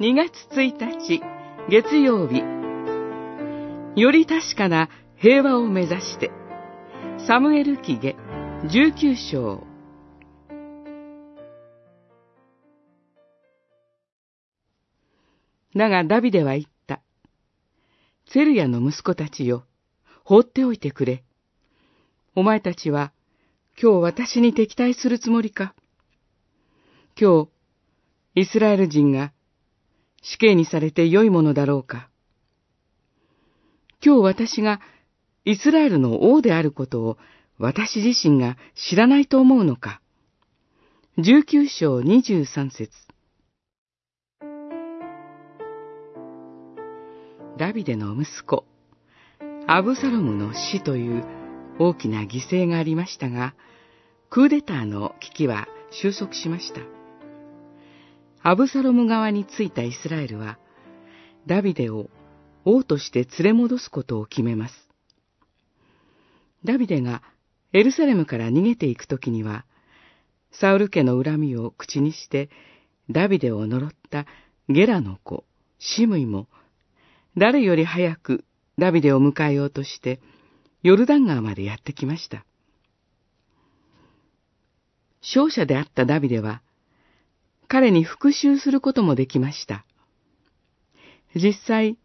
[0.00, 1.20] 2月1日
[1.68, 2.42] 月曜日
[4.00, 6.30] より確かな平和を目指して
[7.28, 8.16] サムエル記下
[8.64, 9.62] 19章
[15.76, 17.02] だがダビデは言った。
[18.30, 19.66] ツェルヤの息子たちよ、
[20.24, 21.24] 放っておいてくれ。
[22.34, 23.12] お前たちは
[23.78, 25.74] 今日私に敵対するつもりか？
[27.20, 29.34] 今日、イスラエル人が
[30.22, 32.08] 死刑にされて良いものだろうか。
[34.04, 34.80] 今日私が
[35.44, 37.18] イスラエルの王であることを
[37.58, 40.00] 私自身が知らないと思うのか。
[41.18, 42.90] 19章23節。
[47.58, 48.64] ダビデの息子、
[49.66, 51.24] アブサロムの死という
[51.78, 53.54] 大きな犠牲がありましたが、
[54.30, 56.99] クーデターの危機は収束しました。
[58.42, 60.58] アブサロム側についたイスラエルは、
[61.46, 62.08] ダビデを
[62.64, 64.74] 王として連れ戻すことを決めます。
[66.64, 67.22] ダビデが
[67.72, 69.66] エルサレムから逃げていくときには、
[70.52, 72.48] サウル家の恨みを口にして、
[73.10, 74.24] ダビデを呪った
[74.70, 75.44] ゲラの子、
[75.78, 76.48] シムイも、
[77.36, 78.44] 誰より早く
[78.78, 80.18] ダビデを迎えようとして、
[80.82, 82.46] ヨルダン川までやってきました。
[85.20, 86.62] 勝者であったダビデは、
[87.70, 89.84] 彼に復讐することもできました。
[91.36, 91.96] 実際、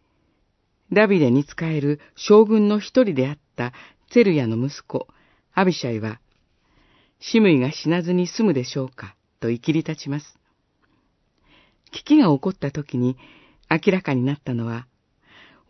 [0.94, 3.74] ダビデに仕える将軍の一人であった
[4.12, 5.08] ツェルヤの息子、
[5.56, 6.20] アビシャイは、
[7.20, 10.38] シムイが死なずに済むでしょうか、と生きり立ちます。
[11.92, 13.18] 危機が起こった時に
[13.68, 14.86] 明らかになったのは、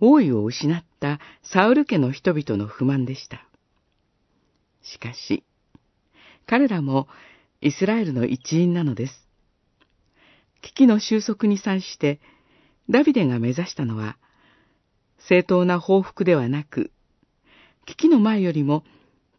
[0.01, 3.47] 王位を失ったサウル家の人々の不満でした。
[4.81, 5.45] しかし、
[6.45, 7.07] 彼らも
[7.61, 9.24] イスラエルの一員なのです。
[10.65, 12.19] 危機の収束に際して、
[12.89, 14.17] ダビデが目指したのは、
[15.19, 16.91] 正当な報復ではなく、
[17.85, 18.83] 危機の前よりも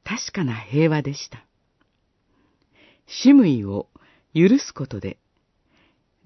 [0.04, 1.44] 確かな平和でした。
[3.08, 3.88] シムイを
[4.34, 5.18] 許すことで、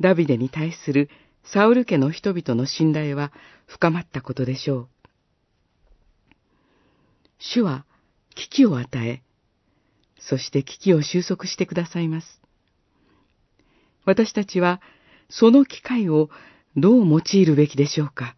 [0.00, 1.08] ダビデに対する
[1.44, 3.32] サウル家の人々の信頼は
[3.66, 4.88] 深まったことでしょう。
[7.38, 7.86] 主は
[8.34, 9.22] 危機を与え、
[10.18, 12.39] そして危機を収束してくださいます。
[14.04, 14.80] 私たちは
[15.28, 16.30] その機会を
[16.76, 18.36] どう用いるべきでしょうか。